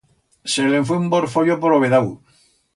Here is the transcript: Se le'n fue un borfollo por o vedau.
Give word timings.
Se 0.53 0.65
le'n 0.69 0.87
fue 0.91 0.97
un 1.03 1.05
borfollo 1.13 1.61
por 1.67 1.77
o 1.77 1.79
vedau. 1.87 2.13